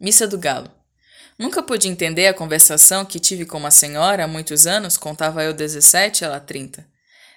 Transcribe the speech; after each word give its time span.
Missa 0.00 0.26
do 0.26 0.38
Galo. 0.38 0.79
Nunca 1.40 1.62
pude 1.62 1.88
entender 1.88 2.26
a 2.26 2.34
conversação 2.34 3.02
que 3.02 3.18
tive 3.18 3.46
com 3.46 3.56
uma 3.56 3.70
senhora 3.70 4.24
há 4.24 4.28
muitos 4.28 4.66
anos, 4.66 4.98
contava 4.98 5.42
eu 5.42 5.54
17, 5.54 6.22
ela 6.22 6.38
30. 6.38 6.86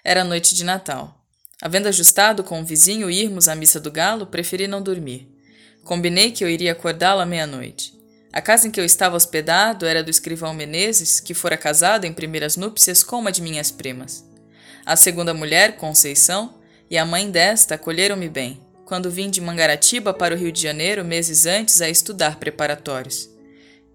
Era 0.04 0.26
noite 0.26 0.54
de 0.54 0.66
Natal. 0.66 1.26
Havendo 1.62 1.88
ajustado 1.88 2.44
com 2.44 2.60
um 2.60 2.66
vizinho 2.66 3.10
irmos 3.10 3.48
à 3.48 3.56
missa 3.56 3.80
do 3.80 3.90
galo, 3.90 4.28
preferi 4.28 4.68
não 4.68 4.82
dormir. 4.82 5.34
Combinei 5.86 6.32
que 6.32 6.44
eu 6.44 6.50
iria 6.50 6.74
acordá-lo 6.74 7.22
à 7.22 7.26
meia-noite. 7.26 7.94
A 8.34 8.42
casa 8.42 8.68
em 8.68 8.72
que 8.72 8.82
eu 8.82 8.84
estava 8.84 9.16
hospedado 9.16 9.86
era 9.86 10.04
do 10.04 10.10
escrivão 10.10 10.54
Menezes, 10.54 11.22
que 11.22 11.34
fora 11.34 11.56
casado 11.56 12.04
em 12.04 12.12
primeiras 12.12 12.58
núpcias 12.58 13.06
com 13.06 13.20
uma 13.20 13.32
de 13.32 13.42
minhas 13.42 13.72
primas. 13.72 14.26
A 14.86 14.98
segunda 14.98 15.34
mulher, 15.34 15.78
Conceição, 15.78 16.60
e 16.90 16.98
a 16.98 17.06
mãe 17.06 17.32
desta 17.32 17.76
acolheram-me 17.76 18.28
bem, 18.28 18.60
quando 18.86 19.10
vim 19.10 19.30
de 19.30 19.40
Mangaratiba 19.40 20.14
para 20.14 20.36
o 20.36 20.38
Rio 20.38 20.52
de 20.52 20.62
Janeiro 20.62 21.06
meses 21.06 21.46
antes 21.46 21.82
a 21.82 21.88
estudar 21.88 22.36
preparatórios. 22.36 23.32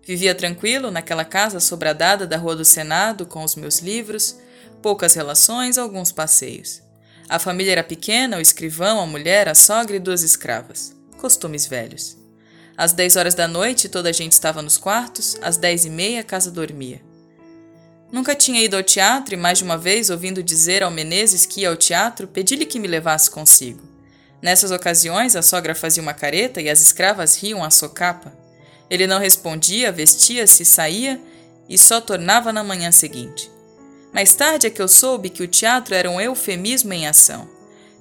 Vivia 0.09 0.35
tranquilo 0.35 0.91
naquela 0.91 1.23
casa 1.23 1.61
sobradada 1.61 2.27
da 2.27 2.39
Rua 2.39 2.57
do 2.57 2.65
Senado 2.65 3.27
com 3.27 3.45
os 3.45 3.55
meus 3.55 3.80
livros, 3.80 4.39
poucas 4.81 5.12
relações, 5.12 5.77
alguns 5.77 6.11
passeios. 6.11 6.81
A 7.28 7.39
família 7.39 7.73
era 7.73 7.84
pequena, 7.84 8.39
o 8.39 8.41
escrivão, 8.41 9.03
a 9.03 9.06
mulher, 9.06 9.50
a 9.50 9.55
sogra 9.55 9.97
e 9.97 10.00
duas 10.00 10.23
escravas. 10.23 10.97
Costumes 11.19 11.67
velhos. 11.67 12.17
Às 12.75 12.95
dez 12.95 13.17
horas 13.17 13.34
da 13.34 13.47
noite 13.47 13.87
toda 13.87 14.09
a 14.09 14.12
gente 14.12 14.33
estava 14.33 14.62
nos 14.62 14.78
quartos, 14.78 15.37
às 15.42 15.59
dez 15.59 15.84
e 15.84 15.91
meia 15.91 16.22
a 16.22 16.25
casa 16.25 16.50
dormia. 16.50 17.03
Nunca 18.11 18.34
tinha 18.34 18.65
ido 18.65 18.78
ao 18.78 18.83
teatro 18.83 19.34
e 19.34 19.37
mais 19.37 19.59
de 19.59 19.65
uma 19.65 19.77
vez, 19.77 20.09
ouvindo 20.09 20.43
dizer 20.43 20.83
ao 20.83 20.91
Menezes 20.91 21.45
que 21.45 21.61
ia 21.61 21.69
ao 21.69 21.77
teatro, 21.77 22.27
pedi-lhe 22.27 22.65
que 22.65 22.81
me 22.81 22.89
levasse 22.89 23.31
consigo. 23.31 23.87
Nessas 24.41 24.70
ocasiões, 24.70 25.37
a 25.37 25.43
sogra 25.43 25.75
fazia 25.75 26.03
uma 26.03 26.15
careta 26.15 26.62
e 26.62 26.70
as 26.70 26.81
escravas 26.81 27.37
riam 27.37 27.62
à 27.62 27.70
socapa. 27.70 28.47
Ele 28.91 29.06
não 29.06 29.19
respondia, 29.19 29.92
vestia-se, 29.92 30.64
saía 30.64 31.20
e 31.69 31.77
só 31.77 32.00
tornava 32.00 32.53
na 32.53 32.64
manhã 32.64 32.91
seguinte. 32.91 33.50
Mais 34.12 34.34
tarde 34.34 34.67
é 34.67 34.70
que 34.70 34.81
eu 34.81 34.89
soube 34.89 35.28
que 35.28 35.42
o 35.42 35.48
teatro 35.48 35.94
era 35.94 36.11
um 36.11 36.20
eufemismo 36.20 36.92
em 36.92 37.06
ação. 37.06 37.48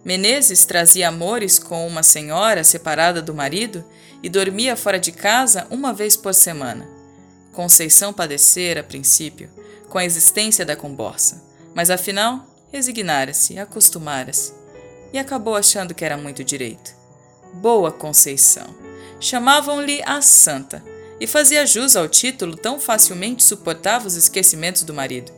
Menezes 0.06 0.66
trazia 0.66 1.10
amores 1.10 1.60
com 1.60 1.86
uma 1.86 2.02
senhora 2.02 2.64
separada 2.64 3.22
do 3.22 3.34
marido 3.34 3.84
e 4.24 4.30
dormia 4.30 4.78
fora 4.78 4.98
de 4.98 5.12
casa 5.12 5.68
uma 5.70 5.94
vez 5.94 6.16
por 6.16 6.34
semana. 6.34 6.88
Conceição 7.52 8.14
padecera, 8.14 8.82
a 8.82 8.84
princípio, 8.84 9.50
com 9.90 9.98
a 9.98 10.06
existência 10.06 10.66
da 10.66 10.76
comborça, 10.76 11.44
mas 11.76 11.90
afinal 11.90 12.46
resignara-se, 12.72 13.58
acostumara-se 13.58 14.54
e 15.12 15.18
acabou 15.18 15.56
achando 15.56 15.94
que 15.94 16.06
era 16.06 16.18
muito 16.18 16.44
direito. 16.44 16.96
Boa 17.54 17.92
Conceição. 17.92 18.87
Chamavam-lhe 19.20 20.02
a 20.06 20.22
Santa, 20.22 20.84
e 21.20 21.26
fazia 21.26 21.66
jus 21.66 21.96
ao 21.96 22.08
título 22.08 22.56
tão 22.56 22.80
facilmente 22.80 23.44
suportava 23.44 24.08
os 24.08 24.16
esquecimentos 24.16 24.84
do 24.84 24.94
marido. 24.94 25.32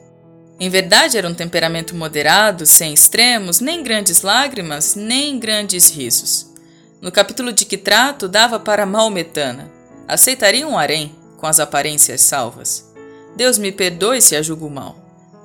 Em 0.59 0.69
verdade, 0.69 1.17
era 1.17 1.27
um 1.27 1.33
temperamento 1.33 1.95
moderado, 1.95 2.65
sem 2.65 2.93
extremos, 2.93 3.61
nem 3.61 3.81
grandes 3.81 4.21
lágrimas, 4.21 4.93
nem 4.93 5.39
grandes 5.39 5.89
risos. 5.89 6.49
No 7.01 7.11
capítulo 7.11 7.53
de 7.53 7.63
que 7.63 7.77
trato, 7.77 8.27
dava 8.27 8.59
para 8.59 8.85
Maometana. 8.85 9.71
Aceitaria 10.05 10.67
um 10.67 10.77
harém, 10.77 11.15
com 11.37 11.47
as 11.47 11.61
aparências 11.61 12.21
salvas. 12.21 12.85
Deus 13.37 13.57
me 13.57 13.71
perdoe 13.71 14.21
se 14.21 14.35
a 14.35 14.41
julgo 14.41 14.69
mal. 14.69 14.97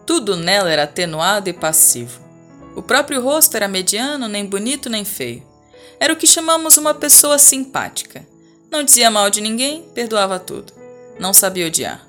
Tudo 0.04 0.36
nela 0.36 0.70
era 0.70 0.82
atenuado 0.82 1.48
e 1.48 1.52
passivo. 1.52 2.20
O 2.74 2.82
próprio 2.82 3.22
rosto 3.22 3.56
era 3.56 3.68
mediano, 3.68 4.26
nem 4.26 4.44
bonito 4.44 4.90
nem 4.90 5.04
feio. 5.04 5.46
Era 5.98 6.12
o 6.12 6.16
que 6.16 6.26
chamamos 6.26 6.76
uma 6.76 6.94
pessoa 6.94 7.38
simpática. 7.38 8.26
Não 8.70 8.82
dizia 8.82 9.10
mal 9.10 9.30
de 9.30 9.40
ninguém, 9.40 9.82
perdoava 9.94 10.38
tudo. 10.38 10.72
Não 11.18 11.32
sabia 11.32 11.66
odiar. 11.66 12.06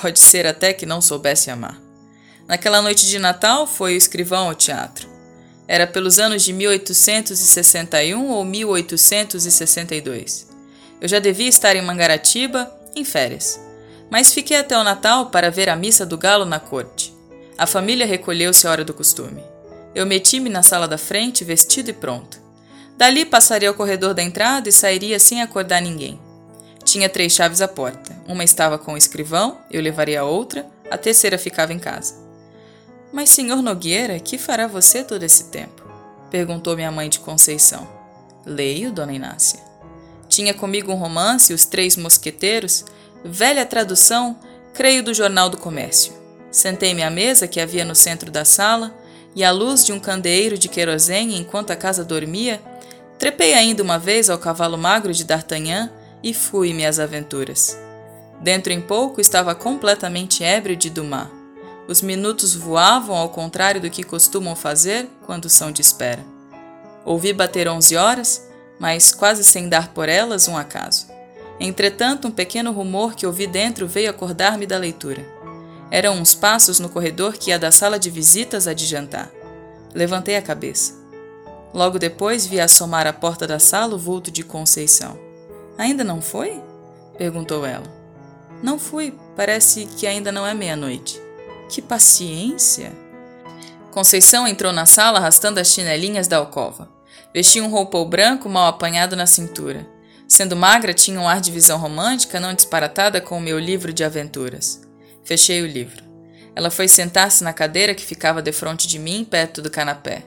Pode 0.00 0.20
ser 0.20 0.46
até 0.46 0.72
que 0.72 0.86
não 0.86 1.00
soubesse 1.00 1.50
amar. 1.50 1.80
Naquela 2.46 2.80
noite 2.80 3.06
de 3.06 3.18
Natal 3.18 3.66
foi 3.66 3.94
o 3.94 3.96
escrivão 3.96 4.48
ao 4.48 4.54
teatro. 4.54 5.08
Era 5.66 5.86
pelos 5.86 6.18
anos 6.18 6.44
de 6.44 6.52
1861 6.52 8.30
ou 8.30 8.44
1862. 8.44 10.46
Eu 11.00 11.08
já 11.08 11.18
devia 11.18 11.48
estar 11.48 11.74
em 11.74 11.82
Mangaratiba, 11.82 12.70
em 12.94 13.04
férias. 13.04 13.60
Mas 14.08 14.32
fiquei 14.32 14.58
até 14.58 14.78
o 14.78 14.84
Natal 14.84 15.30
para 15.30 15.50
ver 15.50 15.68
a 15.68 15.74
missa 15.74 16.06
do 16.06 16.16
galo 16.16 16.44
na 16.44 16.60
corte. 16.60 17.12
A 17.58 17.66
família 17.66 18.06
recolheu-se 18.06 18.64
à 18.66 18.70
hora 18.70 18.84
do 18.84 18.94
costume. 18.94 19.42
Eu 19.94 20.06
meti-me 20.06 20.48
na 20.48 20.62
sala 20.62 20.86
da 20.86 20.98
frente, 20.98 21.42
vestido 21.42 21.90
e 21.90 21.92
pronto. 21.92 22.45
Dali 22.96 23.26
passaria 23.26 23.68
ao 23.68 23.74
corredor 23.74 24.14
da 24.14 24.22
entrada 24.22 24.68
e 24.68 24.72
sairia 24.72 25.18
sem 25.18 25.42
acordar 25.42 25.82
ninguém. 25.82 26.18
Tinha 26.82 27.08
três 27.08 27.32
chaves 27.32 27.60
à 27.60 27.68
porta. 27.68 28.16
Uma 28.26 28.44
estava 28.44 28.78
com 28.78 28.94
o 28.94 28.96
escrivão, 28.96 29.58
eu 29.70 29.82
levaria 29.82 30.20
a 30.20 30.24
outra, 30.24 30.66
a 30.90 30.96
terceira 30.96 31.36
ficava 31.36 31.72
em 31.72 31.78
casa. 31.78 32.14
Mas, 33.12 33.30
senhor 33.30 33.60
Nogueira, 33.60 34.18
que 34.18 34.38
fará 34.38 34.66
você 34.66 35.04
todo 35.04 35.22
esse 35.22 35.44
tempo? 35.44 35.84
perguntou 36.30 36.74
minha 36.74 36.90
mãe 36.90 37.08
de 37.08 37.18
Conceição. 37.20 37.86
Leio, 38.44 38.92
dona 38.92 39.12
Inácia. 39.12 39.60
Tinha 40.28 40.54
comigo 40.54 40.92
um 40.92 40.96
romance, 40.96 41.52
Os 41.52 41.64
Três 41.64 41.96
Mosqueteiros, 41.96 42.84
velha 43.24 43.64
tradução, 43.64 44.38
creio 44.74 45.02
do 45.02 45.14
Jornal 45.14 45.48
do 45.48 45.56
Comércio. 45.56 46.12
Sentei-me 46.50 47.02
à 47.02 47.10
mesa 47.10 47.46
que 47.46 47.60
havia 47.60 47.84
no 47.84 47.94
centro 47.94 48.30
da 48.30 48.44
sala, 48.44 48.94
e 49.34 49.44
à 49.44 49.50
luz 49.50 49.84
de 49.84 49.92
um 49.92 50.00
candeeiro 50.00 50.56
de 50.56 50.66
querosene 50.66 51.38
enquanto 51.38 51.70
a 51.70 51.76
casa 51.76 52.02
dormia, 52.02 52.60
trepei 53.18 53.54
ainda 53.54 53.82
uma 53.82 53.98
vez 53.98 54.28
ao 54.28 54.38
cavalo 54.38 54.76
magro 54.76 55.12
de 55.12 55.24
D'Artagnan 55.24 55.90
e 56.22 56.34
fui-me 56.34 56.84
às 56.84 56.98
aventuras. 56.98 57.78
Dentro 58.40 58.72
em 58.72 58.80
pouco 58.80 59.20
estava 59.20 59.54
completamente 59.54 60.44
ébrio 60.44 60.76
de 60.76 60.90
Dumas. 60.90 61.28
Os 61.88 62.02
minutos 62.02 62.54
voavam 62.54 63.16
ao 63.16 63.28
contrário 63.28 63.80
do 63.80 63.88
que 63.88 64.02
costumam 64.02 64.56
fazer 64.56 65.08
quando 65.24 65.48
são 65.48 65.70
de 65.70 65.80
espera. 65.80 66.24
Ouvi 67.04 67.32
bater 67.32 67.68
onze 67.68 67.96
horas, 67.96 68.48
mas 68.78 69.14
quase 69.14 69.44
sem 69.44 69.68
dar 69.68 69.94
por 69.94 70.08
elas 70.08 70.48
um 70.48 70.56
acaso. 70.56 71.06
Entretanto, 71.60 72.28
um 72.28 72.30
pequeno 72.30 72.72
rumor 72.72 73.14
que 73.14 73.26
ouvi 73.26 73.46
dentro 73.46 73.86
veio 73.86 74.10
acordar-me 74.10 74.66
da 74.66 74.76
leitura. 74.76 75.24
Eram 75.90 76.18
uns 76.18 76.34
passos 76.34 76.80
no 76.80 76.88
corredor 76.88 77.34
que 77.34 77.50
ia 77.50 77.58
da 77.58 77.70
sala 77.70 77.98
de 77.98 78.10
visitas 78.10 78.66
a 78.66 78.74
de 78.74 78.84
jantar. 78.84 79.30
Levantei 79.94 80.36
a 80.36 80.42
cabeça. 80.42 81.05
Logo 81.76 81.98
depois 81.98 82.46
vi 82.46 82.58
assomar 82.58 83.06
à 83.06 83.12
porta 83.12 83.46
da 83.46 83.58
sala 83.58 83.96
o 83.96 83.98
vulto 83.98 84.30
de 84.30 84.42
Conceição. 84.42 85.18
Ainda 85.76 86.02
não 86.02 86.22
foi? 86.22 86.58
perguntou 87.18 87.66
ela. 87.66 87.84
Não 88.62 88.78
fui, 88.78 89.12
parece 89.36 89.84
que 89.84 90.06
ainda 90.06 90.32
não 90.32 90.46
é 90.46 90.54
meia-noite. 90.54 91.20
Que 91.68 91.82
paciência! 91.82 92.90
Conceição 93.90 94.48
entrou 94.48 94.72
na 94.72 94.86
sala 94.86 95.18
arrastando 95.18 95.60
as 95.60 95.68
chinelinhas 95.68 96.26
da 96.26 96.38
alcova. 96.38 96.88
Vestia 97.34 97.62
um 97.62 97.68
roupão 97.68 98.08
branco 98.08 98.48
mal 98.48 98.68
apanhado 98.68 99.14
na 99.14 99.26
cintura. 99.26 99.86
Sendo 100.26 100.56
magra, 100.56 100.94
tinha 100.94 101.20
um 101.20 101.28
ar 101.28 101.42
de 101.42 101.52
visão 101.52 101.78
romântica 101.78 102.40
não 102.40 102.54
disparatada 102.54 103.20
com 103.20 103.36
o 103.36 103.42
meu 103.42 103.58
livro 103.58 103.92
de 103.92 104.02
aventuras. 104.02 104.80
Fechei 105.24 105.60
o 105.60 105.66
livro. 105.66 106.02
Ela 106.54 106.70
foi 106.70 106.88
sentar-se 106.88 107.44
na 107.44 107.52
cadeira 107.52 107.94
que 107.94 108.06
ficava 108.06 108.40
defronte 108.40 108.88
de 108.88 108.98
mim, 108.98 109.26
perto 109.28 109.60
do 109.60 109.70
canapé. 109.70 110.24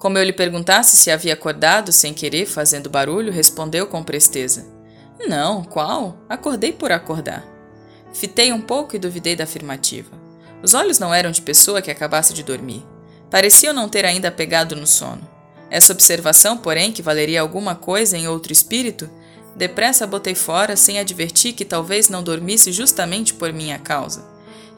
Como 0.00 0.18
eu 0.18 0.24
lhe 0.24 0.32
perguntasse 0.32 0.96
se 0.96 1.12
havia 1.12 1.34
acordado 1.34 1.92
sem 1.92 2.12
querer, 2.12 2.46
fazendo 2.46 2.90
barulho, 2.90 3.32
respondeu 3.32 3.86
com 3.86 4.02
presteza: 4.02 4.66
Não, 5.28 5.62
qual? 5.62 6.18
Acordei 6.28 6.72
por 6.72 6.90
acordar. 6.90 7.46
Fitei 8.12 8.52
um 8.52 8.60
pouco 8.60 8.96
e 8.96 8.98
duvidei 8.98 9.36
da 9.36 9.44
afirmativa. 9.44 10.10
Os 10.60 10.74
olhos 10.74 10.98
não 10.98 11.14
eram 11.14 11.30
de 11.30 11.40
pessoa 11.40 11.80
que 11.80 11.92
acabasse 11.92 12.34
de 12.34 12.42
dormir. 12.42 12.84
Pareciam 13.30 13.72
não 13.72 13.88
ter 13.88 14.04
ainda 14.04 14.32
pegado 14.32 14.74
no 14.74 14.86
sono. 14.86 15.22
Essa 15.70 15.92
observação, 15.92 16.58
porém, 16.58 16.90
que 16.90 17.00
valeria 17.00 17.40
alguma 17.40 17.76
coisa 17.76 18.18
em 18.18 18.26
outro 18.26 18.52
espírito, 18.52 19.08
Depressa 19.54 20.06
botei 20.06 20.34
fora, 20.34 20.76
sem 20.76 20.98
advertir 20.98 21.52
que 21.52 21.64
talvez 21.64 22.08
não 22.08 22.22
dormisse 22.22 22.72
justamente 22.72 23.34
por 23.34 23.52
minha 23.52 23.78
causa, 23.78 24.24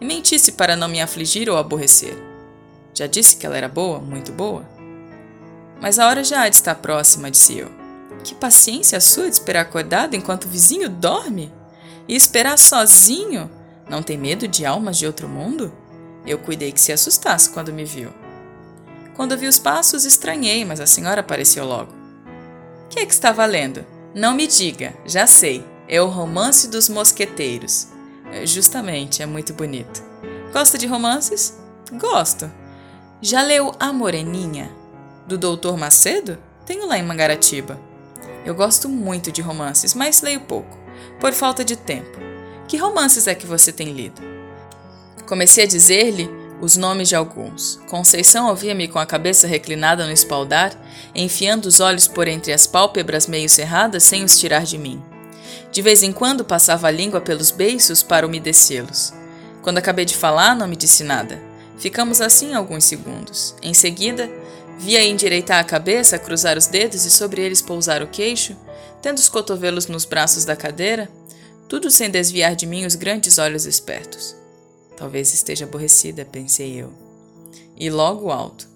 e 0.00 0.04
mentisse 0.04 0.52
para 0.52 0.74
não 0.74 0.88
me 0.88 1.00
afligir 1.00 1.48
ou 1.48 1.56
aborrecer. 1.56 2.16
Já 2.94 3.06
disse 3.06 3.36
que 3.36 3.46
ela 3.46 3.56
era 3.56 3.68
boa, 3.68 3.98
muito 3.98 4.32
boa. 4.32 4.68
Mas 5.82 5.98
a 5.98 6.06
hora 6.06 6.22
já 6.22 6.42
há 6.42 6.48
de 6.48 6.54
estar 6.54 6.76
próxima, 6.76 7.28
disse 7.28 7.58
eu. 7.58 7.68
Que 8.22 8.36
paciência 8.36 9.00
sua 9.00 9.24
de 9.24 9.34
esperar 9.34 9.62
acordado 9.62 10.14
enquanto 10.14 10.44
o 10.44 10.48
vizinho 10.48 10.88
dorme? 10.88 11.52
E 12.06 12.14
esperar 12.14 12.56
sozinho? 12.56 13.50
Não 13.90 14.00
tem 14.00 14.16
medo 14.16 14.46
de 14.46 14.64
almas 14.64 14.96
de 14.96 15.06
outro 15.06 15.28
mundo? 15.28 15.72
Eu 16.24 16.38
cuidei 16.38 16.70
que 16.70 16.80
se 16.80 16.92
assustasse 16.92 17.50
quando 17.50 17.72
me 17.72 17.84
viu. 17.84 18.10
Quando 19.16 19.36
vi 19.36 19.48
os 19.48 19.58
passos, 19.58 20.04
estranhei, 20.04 20.64
mas 20.64 20.78
a 20.78 20.86
senhora 20.86 21.20
apareceu 21.20 21.66
logo. 21.66 21.92
Que 22.88 23.00
é 23.00 23.06
que 23.06 23.12
está 23.12 23.32
valendo? 23.32 23.84
Não 24.14 24.34
me 24.34 24.46
diga, 24.46 24.94
já 25.04 25.26
sei. 25.26 25.66
É 25.88 26.00
o 26.00 26.06
romance 26.06 26.68
dos 26.68 26.88
mosqueteiros. 26.88 27.88
É, 28.30 28.46
justamente, 28.46 29.20
é 29.20 29.26
muito 29.26 29.52
bonito. 29.52 30.00
Gosta 30.52 30.78
de 30.78 30.86
romances? 30.86 31.58
Gosto. 31.94 32.48
Já 33.20 33.42
leu 33.42 33.74
A 33.80 33.92
Moreninha? 33.92 34.81
Do 35.26 35.38
Doutor 35.38 35.76
Macedo? 35.76 36.38
Tenho 36.66 36.86
lá 36.86 36.98
em 36.98 37.02
Mangaratiba. 37.02 37.80
Eu 38.44 38.54
gosto 38.54 38.88
muito 38.88 39.30
de 39.30 39.40
romances, 39.40 39.94
mas 39.94 40.20
leio 40.20 40.40
pouco, 40.40 40.76
por 41.20 41.32
falta 41.32 41.64
de 41.64 41.76
tempo. 41.76 42.18
Que 42.66 42.76
romances 42.76 43.26
é 43.26 43.34
que 43.34 43.46
você 43.46 43.70
tem 43.70 43.92
lido? 43.92 44.20
Comecei 45.26 45.64
a 45.64 45.68
dizer-lhe 45.68 46.28
os 46.60 46.76
nomes 46.76 47.08
de 47.08 47.16
alguns. 47.16 47.80
Conceição 47.88 48.48
ouvia-me 48.48 48.88
com 48.88 48.98
a 48.98 49.06
cabeça 49.06 49.46
reclinada 49.46 50.06
no 50.06 50.12
espaldar, 50.12 50.72
enfiando 51.14 51.66
os 51.66 51.80
olhos 51.80 52.06
por 52.08 52.26
entre 52.28 52.52
as 52.52 52.66
pálpebras 52.66 53.26
meio 53.26 53.48
cerradas 53.48 54.02
sem 54.04 54.24
os 54.24 54.38
tirar 54.38 54.64
de 54.64 54.78
mim. 54.78 55.02
De 55.70 55.82
vez 55.82 56.02
em 56.02 56.12
quando 56.12 56.44
passava 56.44 56.88
a 56.88 56.90
língua 56.90 57.20
pelos 57.20 57.50
beiços 57.50 58.02
para 58.02 58.26
umedecê-los. 58.26 59.12
Quando 59.62 59.78
acabei 59.78 60.04
de 60.04 60.16
falar, 60.16 60.54
não 60.54 60.68
me 60.68 60.76
disse 60.76 61.02
nada. 61.02 61.40
Ficamos 61.78 62.20
assim 62.20 62.54
alguns 62.54 62.84
segundos. 62.84 63.54
Em 63.62 63.74
seguida, 63.74 64.30
via 64.82 65.04
endireitar 65.04 65.60
a 65.60 65.64
cabeça, 65.64 66.18
cruzar 66.18 66.58
os 66.58 66.66
dedos 66.66 67.04
e 67.04 67.10
sobre 67.10 67.40
eles 67.40 67.62
pousar 67.62 68.02
o 68.02 68.08
queixo, 68.08 68.56
tendo 69.00 69.18
os 69.18 69.28
cotovelos 69.28 69.86
nos 69.86 70.04
braços 70.04 70.44
da 70.44 70.56
cadeira, 70.56 71.08
tudo 71.68 71.88
sem 71.88 72.10
desviar 72.10 72.56
de 72.56 72.66
mim 72.66 72.84
os 72.84 72.96
grandes 72.96 73.38
olhos 73.38 73.64
espertos. 73.64 74.34
Talvez 74.96 75.32
esteja 75.32 75.64
aborrecida, 75.64 76.24
pensei 76.24 76.74
eu. 76.74 76.92
E 77.76 77.88
logo 77.90 78.32
alto. 78.32 78.68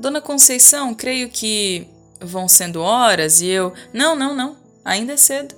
Dona 0.00 0.20
Conceição, 0.20 0.94
creio 0.94 1.28
que 1.28 1.86
vão 2.20 2.48
sendo 2.48 2.80
horas 2.80 3.40
e 3.40 3.46
eu. 3.46 3.72
Não, 3.92 4.16
não, 4.16 4.34
não. 4.34 4.56
Ainda 4.84 5.12
é 5.12 5.16
cedo. 5.16 5.54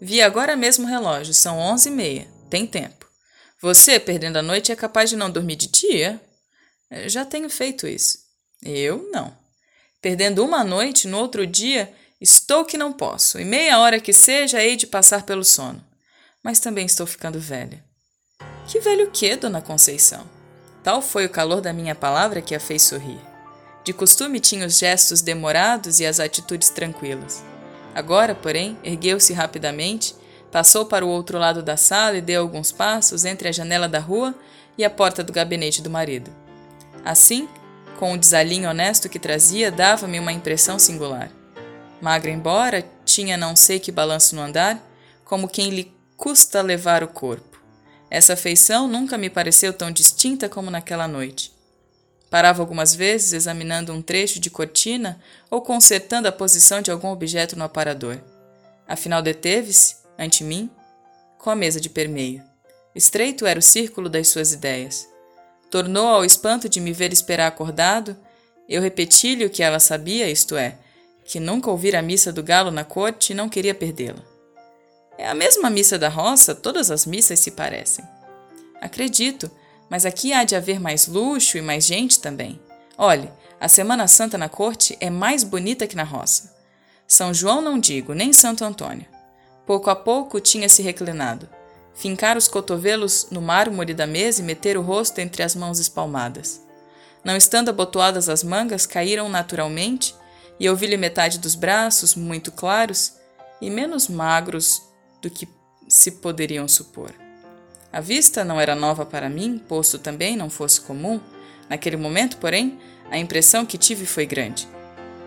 Vi 0.00 0.22
agora 0.22 0.54
mesmo 0.56 0.86
o 0.86 0.88
relógio, 0.88 1.34
são 1.34 1.58
onze 1.58 1.88
e 1.88 1.92
meia. 1.92 2.28
Tem 2.48 2.64
tempo. 2.64 3.06
Você, 3.60 3.98
perdendo 3.98 4.36
a 4.36 4.42
noite, 4.42 4.70
é 4.70 4.76
capaz 4.76 5.10
de 5.10 5.16
não 5.16 5.30
dormir 5.30 5.56
de 5.56 5.66
dia? 5.66 6.20
Já 7.06 7.24
tenho 7.24 7.50
feito 7.50 7.88
isso. 7.88 8.21
Eu 8.64 9.08
não. 9.12 9.36
Perdendo 10.00 10.44
uma 10.44 10.62
noite, 10.62 11.08
no 11.08 11.18
outro 11.18 11.46
dia, 11.46 11.92
estou 12.20 12.64
que 12.64 12.78
não 12.78 12.92
posso, 12.92 13.38
e 13.38 13.44
meia 13.44 13.78
hora 13.78 14.00
que 14.00 14.12
seja, 14.12 14.62
hei 14.62 14.76
de 14.76 14.86
passar 14.86 15.24
pelo 15.24 15.44
sono. 15.44 15.84
Mas 16.42 16.60
também 16.60 16.86
estou 16.86 17.06
ficando 17.06 17.38
velha. 17.38 17.84
Que 18.66 18.80
velho 18.80 19.10
que, 19.10 19.36
dona 19.36 19.60
Conceição? 19.60 20.28
Tal 20.82 21.00
foi 21.00 21.26
o 21.26 21.30
calor 21.30 21.60
da 21.60 21.72
minha 21.72 21.94
palavra 21.94 22.42
que 22.42 22.54
a 22.54 22.60
fez 22.60 22.82
sorrir. 22.82 23.20
De 23.84 23.92
costume 23.92 24.40
tinha 24.40 24.66
os 24.66 24.78
gestos 24.78 25.20
demorados 25.20 26.00
e 26.00 26.06
as 26.06 26.20
atitudes 26.20 26.70
tranquilas. 26.70 27.42
Agora, 27.94 28.34
porém, 28.34 28.78
ergueu-se 28.82 29.32
rapidamente, 29.32 30.14
passou 30.50 30.86
para 30.86 31.04
o 31.04 31.08
outro 31.08 31.38
lado 31.38 31.62
da 31.62 31.76
sala 31.76 32.16
e 32.16 32.20
deu 32.20 32.42
alguns 32.42 32.72
passos 32.72 33.24
entre 33.24 33.48
a 33.48 33.52
janela 33.52 33.88
da 33.88 33.98
rua 33.98 34.34
e 34.78 34.84
a 34.84 34.90
porta 34.90 35.22
do 35.22 35.32
gabinete 35.32 35.82
do 35.82 35.90
marido. 35.90 36.30
Assim, 37.04 37.48
com 38.02 38.14
o 38.14 38.18
desalinho 38.18 38.68
honesto 38.68 39.08
que 39.08 39.16
trazia, 39.16 39.70
dava-me 39.70 40.18
uma 40.18 40.32
impressão 40.32 40.76
singular. 40.76 41.30
Magra 42.00 42.32
embora, 42.32 42.84
tinha 43.04 43.36
não 43.36 43.54
sei 43.54 43.78
que 43.78 43.92
balanço 43.92 44.34
no 44.34 44.42
andar, 44.42 44.84
como 45.24 45.48
quem 45.48 45.70
lhe 45.70 45.94
custa 46.16 46.60
levar 46.62 47.04
o 47.04 47.06
corpo. 47.06 47.62
Essa 48.10 48.34
feição 48.34 48.88
nunca 48.88 49.16
me 49.16 49.30
pareceu 49.30 49.72
tão 49.72 49.88
distinta 49.88 50.48
como 50.48 50.68
naquela 50.68 51.06
noite. 51.06 51.52
Parava 52.28 52.60
algumas 52.60 52.92
vezes 52.92 53.34
examinando 53.34 53.92
um 53.92 54.02
trecho 54.02 54.40
de 54.40 54.50
cortina 54.50 55.20
ou 55.48 55.62
consertando 55.62 56.26
a 56.26 56.32
posição 56.32 56.82
de 56.82 56.90
algum 56.90 57.06
objeto 57.06 57.56
no 57.56 57.62
aparador. 57.62 58.18
Afinal, 58.84 59.22
deteve-se, 59.22 59.98
ante 60.18 60.42
mim, 60.42 60.68
com 61.38 61.50
a 61.50 61.54
mesa 61.54 61.80
de 61.80 61.88
permeio. 61.88 62.42
Estreito 62.96 63.46
era 63.46 63.60
o 63.60 63.62
círculo 63.62 64.08
das 64.08 64.26
suas 64.26 64.52
ideias. 64.52 65.11
Tornou 65.72 66.06
ao 66.06 66.22
espanto 66.22 66.68
de 66.68 66.82
me 66.82 66.92
ver 66.92 67.14
esperar 67.14 67.46
acordado. 67.46 68.14
Eu 68.68 68.82
repeti-lhe 68.82 69.46
o 69.46 69.48
que 69.48 69.62
ela 69.62 69.80
sabia, 69.80 70.30
isto 70.30 70.54
é, 70.54 70.76
que 71.24 71.40
nunca 71.40 71.70
ouvira 71.70 72.00
a 72.00 72.02
missa 72.02 72.30
do 72.30 72.42
galo 72.42 72.70
na 72.70 72.84
corte 72.84 73.32
e 73.32 73.34
não 73.34 73.48
queria 73.48 73.74
perdê-la. 73.74 74.22
É 75.16 75.26
a 75.26 75.34
mesma 75.34 75.70
missa 75.70 75.98
da 75.98 76.10
roça, 76.10 76.54
todas 76.54 76.90
as 76.90 77.06
missas 77.06 77.40
se 77.40 77.52
parecem. 77.52 78.04
Acredito, 78.82 79.50
mas 79.88 80.04
aqui 80.04 80.34
há 80.34 80.44
de 80.44 80.54
haver 80.54 80.78
mais 80.78 81.06
luxo 81.06 81.56
e 81.56 81.62
mais 81.62 81.86
gente 81.86 82.20
também. 82.20 82.60
Olhe, 82.98 83.30
a 83.58 83.66
Semana 83.66 84.06
Santa 84.06 84.36
na 84.36 84.50
corte 84.50 84.94
é 85.00 85.08
mais 85.08 85.42
bonita 85.42 85.86
que 85.86 85.96
na 85.96 86.04
roça. 86.04 86.54
São 87.08 87.32
João 87.32 87.62
não 87.62 87.78
digo, 87.78 88.12
nem 88.12 88.30
Santo 88.34 88.62
Antônio. 88.62 89.06
Pouco 89.66 89.88
a 89.88 89.96
pouco 89.96 90.38
tinha 90.38 90.68
se 90.68 90.82
reclinado, 90.82 91.48
fincar 91.94 92.36
os 92.36 92.48
cotovelos 92.48 93.28
no 93.30 93.40
mármore 93.40 93.94
da 93.94 94.06
mesa 94.06 94.40
e 94.40 94.44
meter 94.44 94.76
o 94.76 94.82
rosto 94.82 95.20
entre 95.20 95.42
as 95.42 95.54
mãos 95.54 95.78
espalmadas. 95.78 96.62
Não 97.24 97.36
estando 97.36 97.68
abotoadas 97.68 98.28
as 98.28 98.42
mangas, 98.42 98.86
caíram 98.86 99.28
naturalmente, 99.28 100.14
e 100.58 100.66
eu 100.66 100.76
vi-lhe 100.76 100.96
metade 100.96 101.38
dos 101.38 101.54
braços, 101.54 102.14
muito 102.14 102.50
claros 102.50 103.14
e 103.60 103.70
menos 103.70 104.08
magros 104.08 104.82
do 105.20 105.30
que 105.30 105.48
se 105.88 106.10
poderiam 106.12 106.66
supor. 106.66 107.12
A 107.92 108.00
vista 108.00 108.44
não 108.44 108.60
era 108.60 108.74
nova 108.74 109.04
para 109.04 109.28
mim, 109.28 109.58
posto 109.58 109.98
também 109.98 110.36
não 110.36 110.48
fosse 110.48 110.80
comum. 110.80 111.20
Naquele 111.68 111.96
momento, 111.96 112.38
porém, 112.38 112.78
a 113.10 113.18
impressão 113.18 113.66
que 113.66 113.76
tive 113.76 114.06
foi 114.06 114.24
grande. 114.24 114.66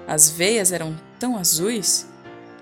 As 0.08 0.30
veias 0.30 0.72
eram 0.72 1.00
tão 1.20 1.38
azuis 1.38 2.08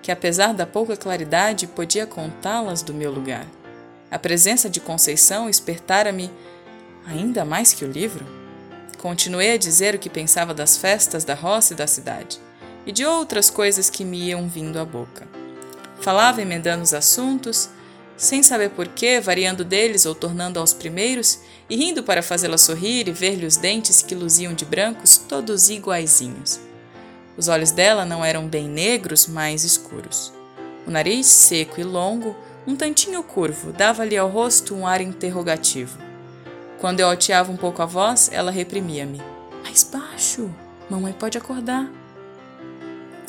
que, 0.02 0.12
apesar 0.12 0.54
da 0.54 0.66
pouca 0.66 0.98
claridade, 0.98 1.66
podia 1.66 2.06
contá-las 2.06 2.82
do 2.82 2.94
meu 2.94 3.12
lugar. 3.12 3.48
A 4.14 4.20
presença 4.20 4.70
de 4.70 4.80
Conceição 4.80 5.50
espertara-me 5.50 6.30
ainda 7.04 7.44
mais 7.44 7.74
que 7.74 7.84
o 7.84 7.92
livro. 7.92 8.24
Continuei 9.00 9.54
a 9.54 9.58
dizer 9.58 9.96
o 9.96 9.98
que 9.98 10.08
pensava 10.08 10.54
das 10.54 10.78
festas 10.78 11.24
da 11.24 11.34
roça 11.34 11.74
e 11.74 11.76
da 11.76 11.88
cidade, 11.88 12.40
e 12.86 12.92
de 12.92 13.04
outras 13.04 13.50
coisas 13.50 13.90
que 13.90 14.06
me 14.06 14.26
iam 14.26 14.48
vindo 14.48 14.78
à 14.78 14.86
boca. 14.86 15.28
Falava 16.00 16.44
emendando 16.44 16.84
os 16.84 16.94
assuntos, 16.94 17.72
sem 18.16 18.44
saber 18.44 18.70
porquê, 18.70 19.20
variando 19.20 19.66
deles 19.66 20.06
ou 20.06 20.14
tornando 20.14 20.60
aos 20.60 20.74
primeiros, 20.74 21.40
e 21.68 21.76
rindo 21.76 22.04
para 22.04 22.22
fazê-la 22.22 22.60
sorrir 22.60 23.08
e 23.08 23.12
ver-lhe 23.12 23.48
os 23.48 23.58
dentes 23.58 24.04
que 24.04 24.14
luziam 24.14 24.54
de 24.54 24.64
brancos, 24.64 25.18
todos 25.18 25.72
iguaizinhos. 25.72 26.60
Os 27.36 27.48
olhos 27.48 27.72
dela 27.72 28.06
não 28.06 28.24
eram 28.24 28.48
bem 28.48 28.70
negros, 28.70 29.26
mas 29.26 29.64
escuros. 29.64 30.32
O 30.86 30.92
nariz, 30.92 31.26
seco 31.26 31.82
e 31.82 31.84
longo, 31.84 32.36
um 32.66 32.76
tantinho 32.76 33.22
curvo, 33.24 33.72
dava-lhe 33.74 34.18
ao 34.18 34.30
rosto 34.30 34.74
um 34.76 34.88
ar 34.88 35.02
interrogativo. 35.02 35.98
Quando 36.80 37.00
eu 37.00 37.08
alteava 37.08 37.52
um 37.52 37.58
pouco 37.58 37.82
a 37.82 37.86
voz, 37.86 38.30
ela 38.32 38.52
reprimia-me. 38.52 39.22
Mais 39.64 39.84
baixo! 39.84 40.50
Mamãe 40.90 41.14
pode 41.14 41.38
acordar. 41.38 41.90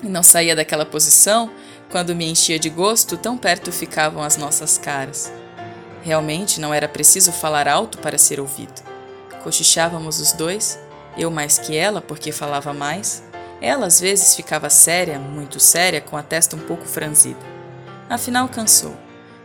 E 0.03 0.09
não 0.09 0.23
saía 0.23 0.55
daquela 0.55 0.85
posição 0.85 1.51
quando 1.91 2.15
me 2.15 2.29
enchia 2.29 2.59
de 2.59 2.69
gosto, 2.69 3.17
tão 3.17 3.39
perto 3.39 3.73
ficavam 3.73 4.23
as 4.23 4.37
nossas 4.37 4.77
caras. 4.77 5.33
Realmente 6.03 6.61
não 6.61 6.75
era 6.75 6.89
preciso 6.89 7.33
falar 7.33 7.67
alto 7.67 7.99
para 7.99 8.19
ser 8.19 8.39
ouvido. 8.39 8.83
Cochichávamos 9.43 10.21
os 10.21 10.33
dois, 10.33 10.79
eu 11.17 11.31
mais 11.31 11.59
que 11.59 11.77
ela, 11.77 12.01
porque 12.01 12.33
falava 12.33 12.75
mais. 12.75 13.23
Ela 13.61 13.87
às 13.87 14.01
vezes 14.01 14.35
ficava 14.35 14.69
séria, 14.69 15.19
muito 15.19 15.59
séria, 15.59 16.01
com 16.01 16.17
a 16.17 16.23
testa 16.23 16.57
um 16.57 16.61
pouco 16.61 16.85
franzida. 16.85 17.41
Afinal, 18.09 18.49
cansou. 18.49 19.04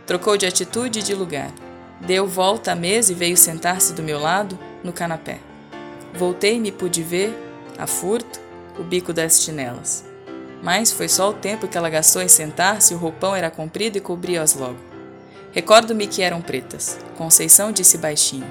Trocou 0.09 0.35
de 0.35 0.47
atitude 0.47 0.97
e 0.97 1.03
de 1.03 1.13
lugar. 1.13 1.53
Deu 2.01 2.25
volta 2.25 2.71
à 2.71 2.75
mesa 2.75 3.11
e 3.11 3.15
veio 3.15 3.37
sentar-se 3.37 3.93
do 3.93 4.01
meu 4.01 4.19
lado, 4.19 4.57
no 4.83 4.91
canapé. 4.91 5.37
Voltei-me 6.15 6.69
e 6.69 6.71
pude 6.71 7.03
ver, 7.03 7.31
a 7.77 7.85
furto, 7.85 8.39
o 8.79 8.83
bico 8.83 9.13
das 9.13 9.39
chinelas. 9.39 10.03
Mas 10.63 10.91
foi 10.91 11.07
só 11.07 11.29
o 11.29 11.33
tempo 11.35 11.67
que 11.67 11.77
ela 11.77 11.91
gastou 11.91 12.23
em 12.23 12.27
sentar-se, 12.27 12.95
o 12.95 12.97
roupão 12.97 13.35
era 13.35 13.51
comprido 13.51 13.99
e 13.99 14.01
cobria-as 14.01 14.55
logo. 14.55 14.79
Recordo-me 15.51 16.07
que 16.07 16.23
eram 16.23 16.41
pretas. 16.41 16.97
Conceição 17.15 17.71
disse 17.71 17.99
baixinho: 17.99 18.49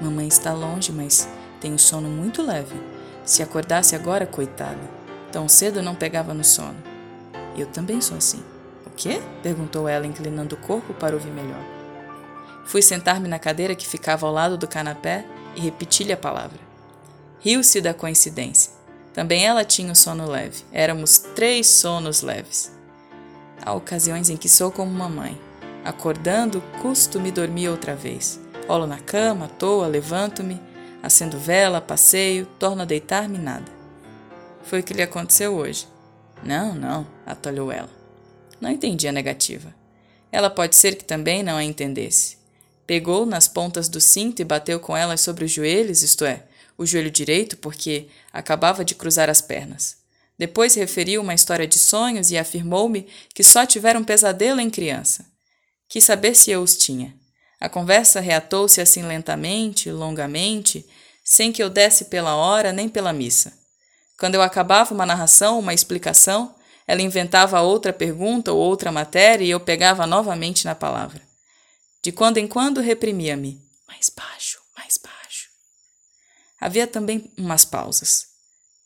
Mamãe 0.00 0.26
está 0.26 0.54
longe, 0.54 0.90
mas 0.90 1.28
tem 1.60 1.74
um 1.74 1.78
sono 1.78 2.08
muito 2.08 2.40
leve. 2.40 2.80
Se 3.26 3.42
acordasse 3.42 3.94
agora, 3.94 4.26
coitada. 4.26 4.80
Tão 5.30 5.50
cedo 5.50 5.82
não 5.82 5.94
pegava 5.94 6.32
no 6.32 6.42
sono. 6.42 6.82
Eu 7.54 7.66
também 7.66 8.00
sou 8.00 8.16
assim. 8.16 8.42
Quê? 8.98 9.22
perguntou 9.44 9.88
ela, 9.88 10.08
inclinando 10.08 10.56
o 10.56 10.58
corpo 10.58 10.92
para 10.92 11.14
ouvir 11.14 11.30
melhor. 11.30 11.62
Fui 12.64 12.82
sentar-me 12.82 13.28
na 13.28 13.38
cadeira 13.38 13.76
que 13.76 13.86
ficava 13.86 14.26
ao 14.26 14.32
lado 14.32 14.58
do 14.58 14.66
canapé 14.66 15.24
e 15.54 15.60
repeti-lhe 15.60 16.12
a 16.12 16.16
palavra. 16.16 16.58
Riu-se 17.38 17.80
da 17.80 17.94
coincidência. 17.94 18.72
Também 19.14 19.46
ela 19.46 19.64
tinha 19.64 19.92
o 19.92 19.96
sono 19.96 20.28
leve. 20.28 20.64
Éramos 20.72 21.18
três 21.18 21.68
sonos 21.68 22.22
leves. 22.22 22.76
Há 23.64 23.72
ocasiões 23.72 24.30
em 24.30 24.36
que 24.36 24.48
sou 24.48 24.72
como 24.72 24.90
mamãe. 24.90 25.40
Acordando, 25.84 26.60
custo-me 26.82 27.30
dormir 27.30 27.68
outra 27.68 27.94
vez. 27.94 28.40
Rolo 28.66 28.86
na 28.86 28.98
cama, 28.98 29.44
à 29.44 29.48
toa, 29.48 29.86
levanto-me. 29.86 30.60
Acendo 31.00 31.38
vela, 31.38 31.80
passeio, 31.80 32.46
torno 32.58 32.82
a 32.82 32.84
deitar-me 32.84 33.38
nada. 33.38 33.70
Foi 34.64 34.80
o 34.80 34.82
que 34.82 34.92
lhe 34.92 35.02
aconteceu 35.02 35.54
hoje. 35.54 35.86
Não, 36.42 36.74
não, 36.74 37.06
atolhou 37.24 37.70
ela. 37.70 37.97
Não 38.60 38.70
entendi 38.70 39.06
a 39.06 39.12
negativa. 39.12 39.74
Ela 40.30 40.50
pode 40.50 40.76
ser 40.76 40.96
que 40.96 41.04
também 41.04 41.42
não 41.42 41.56
a 41.56 41.64
entendesse. 41.64 42.38
Pegou 42.86 43.26
nas 43.26 43.48
pontas 43.48 43.88
do 43.88 44.00
cinto 44.00 44.40
e 44.40 44.44
bateu 44.44 44.80
com 44.80 44.96
elas 44.96 45.20
sobre 45.20 45.44
os 45.44 45.50
joelhos, 45.50 46.02
isto 46.02 46.24
é, 46.24 46.44
o 46.76 46.86
joelho 46.86 47.10
direito, 47.10 47.56
porque 47.56 48.08
acabava 48.32 48.84
de 48.84 48.94
cruzar 48.94 49.28
as 49.28 49.40
pernas. 49.40 49.98
Depois 50.38 50.74
referiu 50.74 51.20
uma 51.20 51.34
história 51.34 51.66
de 51.66 51.78
sonhos 51.78 52.30
e 52.30 52.38
afirmou-me 52.38 53.06
que 53.34 53.42
só 53.42 53.66
tivera 53.66 53.98
um 53.98 54.04
pesadelo 54.04 54.60
em 54.60 54.70
criança. 54.70 55.26
Quis 55.88 56.04
saber 56.04 56.34
se 56.34 56.50
eu 56.50 56.62
os 56.62 56.76
tinha. 56.76 57.14
A 57.60 57.68
conversa 57.68 58.20
reatou-se 58.20 58.80
assim 58.80 59.02
lentamente, 59.02 59.90
longamente, 59.90 60.86
sem 61.24 61.50
que 61.50 61.62
eu 61.62 61.68
desse 61.68 62.04
pela 62.04 62.36
hora 62.36 62.72
nem 62.72 62.88
pela 62.88 63.12
missa. 63.12 63.52
Quando 64.18 64.36
eu 64.36 64.42
acabava 64.42 64.94
uma 64.94 65.04
narração, 65.04 65.58
uma 65.58 65.74
explicação, 65.74 66.54
ela 66.88 67.02
inventava 67.02 67.60
outra 67.60 67.92
pergunta 67.92 68.50
ou 68.50 68.58
outra 68.58 68.90
matéria 68.90 69.44
e 69.44 69.50
eu 69.50 69.60
pegava 69.60 70.06
novamente 70.06 70.64
na 70.64 70.74
palavra. 70.74 71.20
De 72.02 72.10
quando 72.10 72.38
em 72.38 72.48
quando 72.48 72.80
reprimia-me. 72.80 73.60
Mais 73.86 74.08
baixo, 74.08 74.58
mais 74.74 74.96
baixo. 74.96 75.48
Havia 76.58 76.86
também 76.86 77.30
umas 77.36 77.66
pausas. 77.66 78.28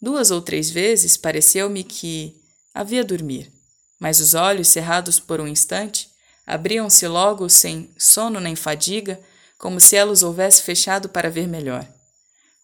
Duas 0.00 0.32
ou 0.32 0.42
três 0.42 0.68
vezes 0.68 1.16
pareceu-me 1.16 1.85
que 1.85 2.35
havia 2.75 3.04
dormir, 3.04 3.52
mas 4.00 4.18
os 4.18 4.35
olhos, 4.35 4.66
cerrados 4.66 5.21
por 5.21 5.40
um 5.40 5.47
instante, 5.47 6.11
abriam-se 6.44 7.06
logo 7.06 7.49
sem 7.49 7.94
sono 7.97 8.40
nem 8.40 8.56
fadiga, 8.56 9.21
como 9.56 9.80
se 9.80 9.94
ela 9.94 10.11
os 10.11 10.25
houvesse 10.25 10.62
fechado 10.62 11.09
para 11.09 11.30
ver 11.30 11.47
melhor. 11.47 11.87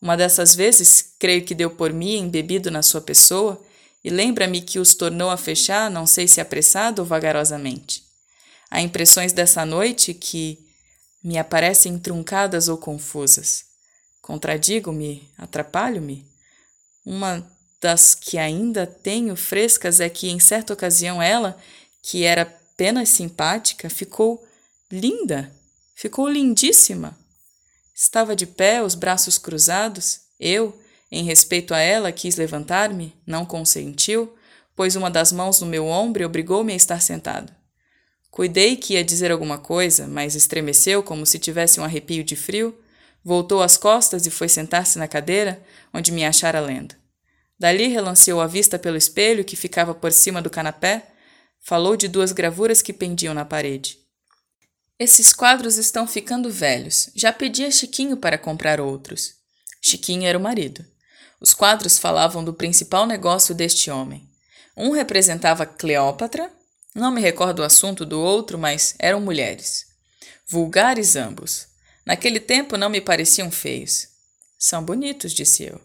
Uma 0.02 0.16
dessas 0.16 0.52
vezes, 0.52 1.14
creio 1.16 1.44
que 1.44 1.54
deu 1.54 1.70
por 1.70 1.92
mim 1.92 2.16
embebido 2.16 2.72
na 2.72 2.82
sua 2.82 3.00
pessoa, 3.00 3.64
e 4.02 4.10
lembra-me 4.10 4.60
que 4.60 4.78
os 4.78 4.94
tornou 4.94 5.30
a 5.30 5.36
fechar, 5.36 5.90
não 5.90 6.06
sei 6.06 6.28
se 6.28 6.40
apressado 6.40 7.02
ou 7.02 7.06
vagarosamente. 7.06 8.04
Há 8.70 8.80
impressões 8.80 9.32
dessa 9.32 9.64
noite 9.64 10.14
que 10.14 10.58
me 11.22 11.38
aparecem 11.38 11.98
truncadas 11.98 12.68
ou 12.68 12.76
confusas. 12.76 13.64
Contradigo-me, 14.20 15.28
atrapalho-me, 15.36 16.26
uma 17.04 17.50
das 17.80 18.14
que 18.14 18.36
ainda 18.36 18.86
tenho 18.86 19.34
frescas 19.36 20.00
é 20.00 20.08
que, 20.08 20.28
em 20.28 20.38
certa 20.38 20.72
ocasião, 20.74 21.22
ela, 21.22 21.56
que 22.02 22.24
era 22.24 22.42
apenas 22.42 23.08
simpática, 23.08 23.88
ficou 23.88 24.46
linda, 24.90 25.52
ficou 25.94 26.28
lindíssima. 26.28 27.16
Estava 27.94 28.36
de 28.36 28.46
pé, 28.46 28.82
os 28.82 28.94
braços 28.94 29.38
cruzados. 29.38 30.20
Eu, 30.38 30.78
em 31.10 31.24
respeito 31.24 31.72
a 31.72 31.78
ela, 31.78 32.12
quis 32.12 32.36
levantar-me, 32.36 33.14
não 33.26 33.44
consentiu, 33.44 34.34
pôs 34.76 34.94
uma 34.94 35.10
das 35.10 35.32
mãos 35.32 35.60
no 35.60 35.66
meu 35.66 35.86
ombro 35.86 36.22
e 36.22 36.26
obrigou-me 36.26 36.72
a 36.72 36.76
estar 36.76 37.00
sentado. 37.00 37.52
Cuidei 38.30 38.76
que 38.76 38.94
ia 38.94 39.02
dizer 39.02 39.32
alguma 39.32 39.58
coisa, 39.58 40.06
mas 40.06 40.34
estremeceu 40.34 41.02
como 41.02 41.26
se 41.26 41.38
tivesse 41.38 41.80
um 41.80 41.84
arrepio 41.84 42.22
de 42.22 42.36
frio, 42.36 42.78
voltou 43.24 43.62
as 43.62 43.76
costas 43.76 44.26
e 44.26 44.30
foi 44.30 44.48
sentar-se 44.48 44.98
na 44.98 45.08
cadeira, 45.08 45.62
onde 45.92 46.12
me 46.12 46.24
achara 46.24 46.60
lendo. 46.60 46.94
Dali 47.58 47.88
relanceou 47.88 48.40
a 48.40 48.46
vista 48.46 48.78
pelo 48.78 48.96
espelho 48.96 49.44
que 49.44 49.56
ficava 49.56 49.94
por 49.94 50.12
cima 50.12 50.40
do 50.40 50.50
canapé, 50.50 51.08
falou 51.60 51.96
de 51.96 52.06
duas 52.06 52.30
gravuras 52.30 52.80
que 52.80 52.92
pendiam 52.92 53.34
na 53.34 53.44
parede. 53.44 53.98
Esses 54.98 55.32
quadros 55.32 55.76
estão 55.76 56.06
ficando 56.06 56.50
velhos. 56.50 57.10
Já 57.14 57.32
pedi 57.32 57.64
a 57.64 57.70
Chiquinho 57.70 58.16
para 58.16 58.38
comprar 58.38 58.80
outros. 58.80 59.34
Chiquinho 59.80 60.26
era 60.26 60.38
o 60.38 60.40
marido. 60.40 60.84
Os 61.40 61.54
quadros 61.54 61.98
falavam 61.98 62.44
do 62.44 62.52
principal 62.52 63.06
negócio 63.06 63.54
deste 63.54 63.90
homem. 63.90 64.28
Um 64.76 64.90
representava 64.90 65.66
Cleópatra, 65.66 66.50
não 66.94 67.10
me 67.10 67.20
recordo 67.20 67.60
o 67.60 67.64
assunto 67.64 68.04
do 68.04 68.20
outro, 68.20 68.58
mas 68.58 68.94
eram 68.98 69.20
mulheres. 69.20 69.86
Vulgares 70.46 71.14
ambos. 71.14 71.66
Naquele 72.04 72.40
tempo 72.40 72.76
não 72.76 72.88
me 72.88 73.00
pareciam 73.00 73.50
feios. 73.50 74.08
São 74.58 74.82
bonitos, 74.82 75.32
disse 75.32 75.64
eu. 75.64 75.80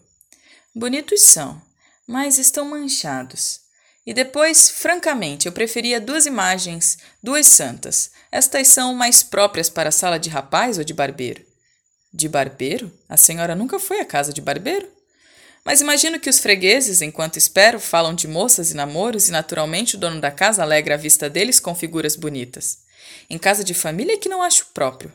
Bonitos 0.74 1.22
são, 1.22 1.62
mas 2.06 2.38
estão 2.38 2.64
manchados. 2.64 3.60
E 4.06 4.12
depois, 4.12 4.68
francamente, 4.68 5.46
eu 5.46 5.52
preferia 5.52 6.00
duas 6.00 6.26
imagens, 6.26 6.98
duas 7.22 7.46
santas. 7.46 8.10
Estas 8.32 8.68
são 8.68 8.94
mais 8.94 9.22
próprias 9.22 9.70
para 9.70 9.90
a 9.90 9.92
sala 9.92 10.18
de 10.18 10.28
rapaz 10.28 10.78
ou 10.78 10.84
de 10.84 10.92
barbeiro. 10.92 11.44
De 12.12 12.28
barbeiro? 12.28 12.92
A 13.08 13.16
senhora 13.16 13.54
nunca 13.54 13.78
foi 13.78 14.00
à 14.00 14.04
casa 14.04 14.32
de 14.32 14.40
barbeiro? 14.40 14.88
Mas 15.64 15.80
imagino 15.80 16.20
que 16.20 16.28
os 16.28 16.38
fregueses, 16.38 17.00
enquanto 17.00 17.38
espero, 17.38 17.80
falam 17.80 18.14
de 18.14 18.28
moças 18.28 18.70
e 18.70 18.74
namoros 18.74 19.28
e 19.28 19.32
naturalmente 19.32 19.96
o 19.96 19.98
dono 19.98 20.20
da 20.20 20.30
casa 20.30 20.62
alegra 20.62 20.94
a 20.94 20.98
vista 20.98 21.30
deles 21.30 21.58
com 21.58 21.74
figuras 21.74 22.16
bonitas. 22.16 22.78
Em 23.30 23.38
casa 23.38 23.64
de 23.64 23.72
família 23.72 24.14
é 24.14 24.18
que 24.18 24.28
não 24.28 24.42
acho 24.42 24.66
próprio. 24.74 25.10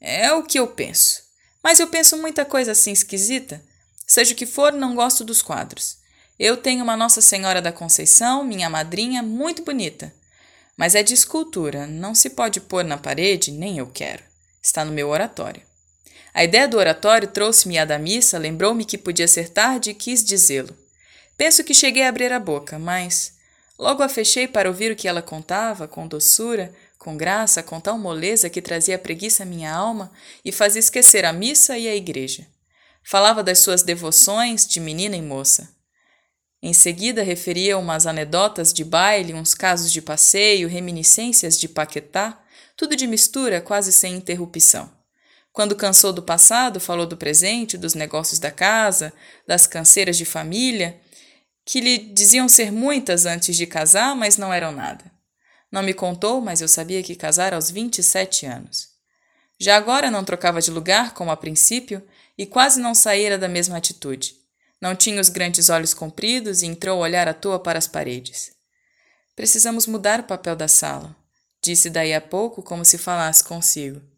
É 0.00 0.32
o 0.32 0.42
que 0.42 0.58
eu 0.58 0.66
penso. 0.66 1.22
Mas 1.62 1.78
eu 1.78 1.86
penso 1.86 2.16
muita 2.16 2.44
coisa 2.44 2.72
assim 2.72 2.90
esquisita. 2.90 3.62
Seja 4.06 4.32
o 4.32 4.36
que 4.36 4.46
for, 4.46 4.72
não 4.72 4.96
gosto 4.96 5.22
dos 5.22 5.40
quadros. 5.40 5.98
Eu 6.38 6.56
tenho 6.56 6.82
uma 6.82 6.96
Nossa 6.96 7.20
Senhora 7.20 7.62
da 7.62 7.70
Conceição, 7.70 8.42
minha 8.42 8.68
madrinha, 8.68 9.22
muito 9.22 9.62
bonita. 9.62 10.12
Mas 10.76 10.94
é 10.94 11.02
de 11.02 11.14
escultura, 11.14 11.86
não 11.86 12.14
se 12.14 12.30
pode 12.30 12.60
pôr 12.60 12.82
na 12.82 12.96
parede, 12.96 13.52
nem 13.52 13.78
eu 13.78 13.86
quero. 13.86 14.24
Está 14.62 14.84
no 14.84 14.92
meu 14.92 15.08
oratório. 15.10 15.69
A 16.32 16.44
ideia 16.44 16.68
do 16.68 16.76
oratório 16.78 17.28
trouxe-me 17.28 17.78
a 17.78 17.84
da 17.84 17.98
missa, 17.98 18.38
lembrou-me 18.38 18.84
que 18.84 18.96
podia 18.96 19.26
ser 19.26 19.48
tarde 19.48 19.90
e 19.90 19.94
quis 19.94 20.24
dizê-lo. 20.24 20.76
Penso 21.36 21.64
que 21.64 21.74
cheguei 21.74 22.02
a 22.02 22.08
abrir 22.08 22.32
a 22.32 22.38
boca, 22.38 22.78
mas 22.78 23.34
logo 23.78 24.02
a 24.02 24.08
fechei 24.08 24.46
para 24.46 24.68
ouvir 24.68 24.92
o 24.92 24.96
que 24.96 25.08
ela 25.08 25.22
contava, 25.22 25.88
com 25.88 26.06
doçura, 26.06 26.72
com 26.98 27.16
graça, 27.16 27.62
com 27.62 27.80
tal 27.80 27.98
moleza 27.98 28.50
que 28.50 28.60
trazia 28.60 28.98
preguiça 28.98 29.42
à 29.42 29.46
minha 29.46 29.72
alma 29.74 30.12
e 30.44 30.52
fazia 30.52 30.80
esquecer 30.80 31.24
a 31.24 31.32
missa 31.32 31.78
e 31.78 31.88
a 31.88 31.96
igreja. 31.96 32.46
Falava 33.02 33.42
das 33.42 33.58
suas 33.60 33.82
devoções 33.82 34.66
de 34.66 34.78
menina 34.78 35.16
e 35.16 35.22
moça. 35.22 35.74
Em 36.62 36.74
seguida, 36.74 37.22
referia 37.22 37.78
umas 37.78 38.06
anedotas 38.06 38.70
de 38.70 38.84
baile, 38.84 39.32
uns 39.32 39.54
casos 39.54 39.90
de 39.90 40.02
passeio, 40.02 40.68
reminiscências 40.68 41.58
de 41.58 41.66
Paquetá, 41.66 42.38
tudo 42.76 42.94
de 42.94 43.06
mistura, 43.06 43.62
quase 43.62 43.92
sem 43.92 44.14
interrupção. 44.14 44.99
Quando 45.52 45.74
cansou 45.74 46.12
do 46.12 46.22
passado, 46.22 46.78
falou 46.78 47.06
do 47.06 47.16
presente, 47.16 47.76
dos 47.76 47.94
negócios 47.94 48.38
da 48.38 48.50
casa, 48.50 49.12
das 49.46 49.66
canseiras 49.66 50.16
de 50.16 50.24
família, 50.24 51.00
que 51.64 51.80
lhe 51.80 51.98
diziam 51.98 52.48
ser 52.48 52.70
muitas 52.70 53.26
antes 53.26 53.56
de 53.56 53.66
casar, 53.66 54.14
mas 54.14 54.36
não 54.36 54.52
eram 54.52 54.72
nada. 54.72 55.04
Não 55.70 55.82
me 55.82 55.94
contou, 55.94 56.40
mas 56.40 56.60
eu 56.60 56.68
sabia 56.68 57.02
que 57.02 57.14
casara 57.14 57.56
aos 57.56 57.70
27 57.70 58.46
anos. 58.46 58.88
Já 59.58 59.76
agora 59.76 60.10
não 60.10 60.24
trocava 60.24 60.60
de 60.60 60.70
lugar, 60.70 61.14
como 61.14 61.30
a 61.30 61.36
princípio, 61.36 62.02
e 62.36 62.46
quase 62.46 62.80
não 62.80 62.94
saíra 62.94 63.36
da 63.36 63.48
mesma 63.48 63.76
atitude. 63.76 64.34
Não 64.80 64.96
tinha 64.96 65.20
os 65.20 65.28
grandes 65.28 65.68
olhos 65.68 65.92
compridos 65.92 66.62
e 66.62 66.66
entrou 66.66 66.98
a 66.98 67.02
olhar 67.02 67.28
à 67.28 67.34
toa 67.34 67.58
para 67.58 67.78
as 67.78 67.86
paredes. 67.86 68.52
Precisamos 69.36 69.86
mudar 69.86 70.20
o 70.20 70.24
papel 70.24 70.56
da 70.56 70.66
sala, 70.66 71.14
disse 71.62 71.90
daí 71.90 72.14
a 72.14 72.20
pouco, 72.20 72.62
como 72.62 72.84
se 72.84 72.96
falasse 72.96 73.44
consigo. 73.44 74.09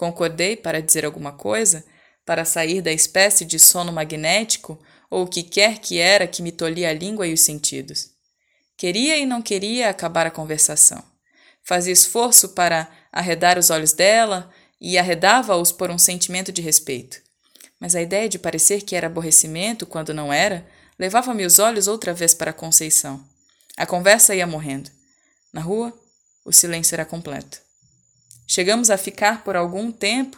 Concordei 0.00 0.56
para 0.56 0.80
dizer 0.80 1.04
alguma 1.04 1.32
coisa, 1.32 1.84
para 2.24 2.44
sair 2.44 2.80
da 2.80 2.92
espécie 2.92 3.44
de 3.44 3.58
sono 3.58 3.92
magnético 3.92 4.80
ou 5.10 5.24
o 5.24 5.28
que 5.28 5.42
quer 5.42 5.78
que 5.78 5.98
era 5.98 6.26
que 6.26 6.42
me 6.42 6.50
tolhia 6.50 6.90
a 6.90 6.94
língua 6.94 7.26
e 7.26 7.34
os 7.34 7.42
sentidos. 7.42 8.10
Queria 8.76 9.18
e 9.18 9.26
não 9.26 9.42
queria 9.42 9.90
acabar 9.90 10.26
a 10.26 10.30
conversação. 10.30 11.02
Fazia 11.62 11.92
esforço 11.92 12.50
para 12.50 12.88
arredar 13.12 13.58
os 13.58 13.68
olhos 13.68 13.92
dela 13.92 14.50
e 14.80 14.96
arredava-os 14.96 15.70
por 15.70 15.90
um 15.90 15.98
sentimento 15.98 16.50
de 16.50 16.62
respeito 16.62 17.20
mas 17.80 17.96
a 17.96 18.02
ideia 18.02 18.28
de 18.28 18.38
parecer 18.38 18.82
que 18.82 18.94
era 18.94 19.06
aborrecimento 19.06 19.86
quando 19.86 20.12
não 20.12 20.30
era 20.30 20.66
levava-me 20.98 21.46
os 21.46 21.58
olhos 21.58 21.88
outra 21.88 22.12
vez 22.12 22.34
para 22.34 22.50
a 22.50 22.54
Conceição. 22.54 23.24
A 23.74 23.86
conversa 23.86 24.34
ia 24.34 24.46
morrendo. 24.46 24.90
Na 25.50 25.62
rua, 25.62 25.98
o 26.44 26.52
silêncio 26.52 26.94
era 26.94 27.06
completo. 27.06 27.58
Chegamos 28.52 28.90
a 28.90 28.96
ficar 28.96 29.44
por 29.44 29.54
algum 29.54 29.92
tempo, 29.92 30.36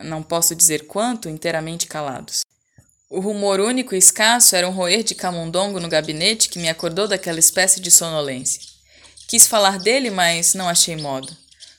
não 0.00 0.20
posso 0.20 0.52
dizer 0.52 0.88
quanto, 0.88 1.28
inteiramente 1.28 1.86
calados. 1.86 2.40
O 3.08 3.20
rumor 3.20 3.60
único 3.60 3.94
e 3.94 3.98
escasso 3.98 4.56
era 4.56 4.68
um 4.68 4.72
roer 4.72 5.04
de 5.04 5.14
camundongo 5.14 5.78
no 5.78 5.88
gabinete 5.88 6.48
que 6.48 6.58
me 6.58 6.68
acordou 6.68 7.06
daquela 7.06 7.38
espécie 7.38 7.78
de 7.78 7.88
sonolência. 7.88 8.60
Quis 9.28 9.46
falar 9.46 9.78
dele, 9.78 10.10
mas 10.10 10.54
não 10.54 10.68
achei 10.68 10.96
modo. 10.96 11.32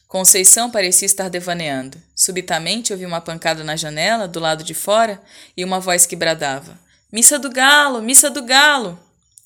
Conceição 0.07 0.71
parecia 0.71 1.05
estar 1.05 1.29
devaneando. 1.29 2.01
Subitamente 2.15 2.93
ouvi 2.93 3.05
uma 3.05 3.19
pancada 3.19 3.61
na 3.61 3.75
janela, 3.75 4.25
do 4.25 4.39
lado 4.39 4.63
de 4.63 4.73
fora, 4.73 5.21
e 5.57 5.65
uma 5.65 5.81
voz 5.81 6.05
que 6.05 6.15
bradava: 6.15 6.79
Missa 7.11 7.37
do 7.37 7.49
Galo! 7.49 8.01
Missa 8.01 8.29
do 8.29 8.41
Galo! 8.41 8.97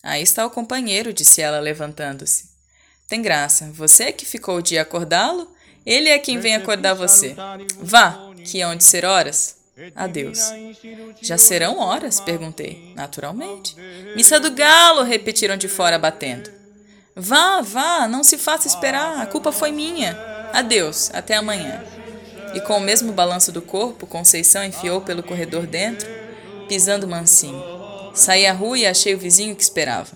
Aí 0.03 0.21
está 0.21 0.45
o 0.45 0.51
companheiro, 0.51 1.11
disse 1.11 1.41
ela, 1.41 1.59
levantando-se. 1.59 2.51
Tem 3.07 3.23
graça. 3.23 3.71
Você 3.73 4.03
é 4.03 4.11
que 4.11 4.23
ficou 4.23 4.61
de 4.61 4.77
acordá-lo? 4.77 5.51
Ele 5.85 6.09
é 6.09 6.19
quem 6.19 6.39
vem 6.39 6.55
acordar 6.55 6.93
você. 6.93 7.35
Vá, 7.79 8.31
que 8.45 8.61
hão 8.61 8.75
de 8.75 8.83
ser 8.83 9.05
horas. 9.05 9.57
Adeus. 9.95 10.39
Já 11.21 11.37
serão 11.37 11.79
horas? 11.79 12.19
perguntei. 12.19 12.93
Naturalmente. 12.95 13.75
Missa 14.15 14.39
do 14.39 14.51
galo! 14.51 15.03
repetiram 15.03 15.57
de 15.57 15.67
fora, 15.67 15.97
batendo. 15.97 16.51
Vá, 17.15 17.61
vá, 17.61 18.07
não 18.07 18.23
se 18.23 18.37
faça 18.37 18.67
esperar, 18.67 19.19
a 19.19 19.25
culpa 19.25 19.51
foi 19.51 19.71
minha. 19.71 20.17
Adeus, 20.53 21.11
até 21.13 21.35
amanhã. 21.35 21.83
E 22.53 22.61
com 22.61 22.77
o 22.77 22.81
mesmo 22.81 23.11
balanço 23.11 23.51
do 23.51 23.61
corpo, 23.61 24.07
Conceição 24.07 24.63
enfiou 24.63 25.01
pelo 25.01 25.23
corredor 25.23 25.65
dentro, 25.65 26.07
pisando 26.67 27.07
mansinho. 27.07 27.61
Saí 28.13 28.45
à 28.45 28.53
rua 28.53 28.77
e 28.77 28.85
achei 28.85 29.15
o 29.15 29.17
vizinho 29.17 29.55
que 29.55 29.63
esperava. 29.63 30.11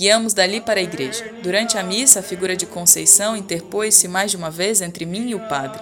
Guiamos 0.00 0.32
dali 0.32 0.62
para 0.62 0.80
a 0.80 0.82
igreja. 0.82 1.30
Durante 1.42 1.76
a 1.76 1.82
missa, 1.82 2.20
a 2.20 2.22
figura 2.22 2.56
de 2.56 2.64
Conceição 2.64 3.36
interpôs-se 3.36 4.08
mais 4.08 4.30
de 4.30 4.36
uma 4.38 4.50
vez 4.50 4.80
entre 4.80 5.04
mim 5.04 5.28
e 5.28 5.34
o 5.34 5.40
padre. 5.40 5.78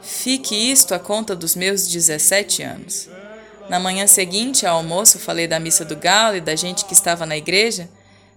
Fique 0.00 0.54
isto 0.54 0.94
a 0.94 1.00
conta 1.00 1.34
dos 1.34 1.56
meus 1.56 1.88
17 1.88 2.62
anos. 2.62 3.08
Na 3.68 3.80
manhã 3.80 4.06
seguinte, 4.06 4.64
ao 4.64 4.76
almoço, 4.76 5.18
falei 5.18 5.48
da 5.48 5.58
missa 5.58 5.84
do 5.84 5.96
galo 5.96 6.36
e 6.36 6.40
da 6.40 6.54
gente 6.54 6.84
que 6.84 6.92
estava 6.92 7.26
na 7.26 7.36
igreja, 7.36 7.88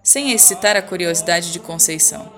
sem 0.02 0.32
excitar 0.32 0.76
a 0.76 0.82
curiosidade 0.82 1.52
de 1.52 1.60
Conceição. 1.60 2.34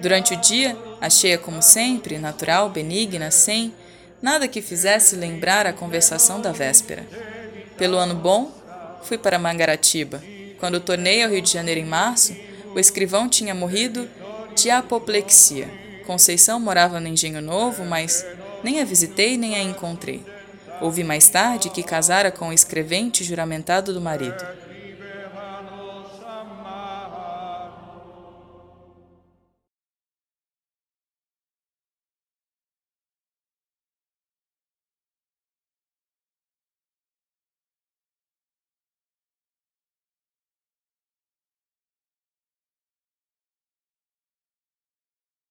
Durante 0.00 0.34
o 0.34 0.36
dia, 0.36 0.76
achei-a 1.00 1.38
como 1.38 1.62
sempre, 1.62 2.18
natural, 2.18 2.70
benigna, 2.70 3.30
sem 3.30 3.72
nada 4.20 4.48
que 4.48 4.60
fizesse 4.60 5.14
lembrar 5.14 5.64
a 5.64 5.72
conversação 5.72 6.40
da 6.40 6.50
véspera. 6.50 7.06
Pelo 7.76 7.98
ano 7.98 8.16
bom, 8.16 8.50
fui 9.04 9.16
para 9.16 9.38
Mangaratiba, 9.38 10.20
quando 10.58 10.80
tornei 10.80 11.22
ao 11.22 11.30
Rio 11.30 11.42
de 11.42 11.52
Janeiro 11.52 11.80
em 11.80 11.84
março, 11.84 12.36
o 12.74 12.78
escrivão 12.78 13.28
tinha 13.28 13.54
morrido 13.54 14.08
de 14.54 14.70
apoplexia. 14.70 15.68
Conceição 16.06 16.58
morava 16.58 17.00
no 17.00 17.08
Engenho 17.08 17.40
Novo, 17.40 17.84
mas 17.84 18.26
nem 18.62 18.80
a 18.80 18.84
visitei 18.84 19.36
nem 19.36 19.54
a 19.54 19.62
encontrei. 19.62 20.24
Ouvi 20.80 21.02
mais 21.04 21.28
tarde 21.28 21.70
que 21.70 21.82
casara 21.82 22.30
com 22.30 22.48
o 22.48 22.52
escrevente 22.52 23.24
juramentado 23.24 23.92
do 23.92 24.00
marido. 24.00 24.57